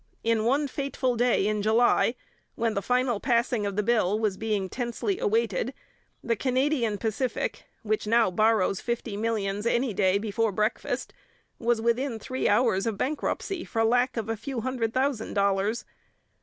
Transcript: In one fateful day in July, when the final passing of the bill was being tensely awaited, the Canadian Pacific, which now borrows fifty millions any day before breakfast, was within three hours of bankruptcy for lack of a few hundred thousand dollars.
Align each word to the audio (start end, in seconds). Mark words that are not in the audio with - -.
In 0.23 0.45
one 0.45 0.67
fateful 0.67 1.15
day 1.15 1.45
in 1.45 1.61
July, 1.61 2.15
when 2.55 2.73
the 2.73 2.81
final 2.81 3.19
passing 3.19 3.67
of 3.67 3.75
the 3.75 3.83
bill 3.83 4.17
was 4.17 4.35
being 4.35 4.67
tensely 4.67 5.19
awaited, 5.19 5.75
the 6.23 6.35
Canadian 6.35 6.97
Pacific, 6.97 7.65
which 7.83 8.07
now 8.07 8.31
borrows 8.31 8.81
fifty 8.81 9.15
millions 9.15 9.67
any 9.67 9.93
day 9.93 10.17
before 10.17 10.51
breakfast, 10.51 11.13
was 11.59 11.81
within 11.81 12.17
three 12.17 12.49
hours 12.49 12.87
of 12.87 12.97
bankruptcy 12.97 13.63
for 13.63 13.83
lack 13.83 14.17
of 14.17 14.27
a 14.27 14.35
few 14.35 14.61
hundred 14.61 14.91
thousand 14.91 15.35
dollars. 15.35 15.85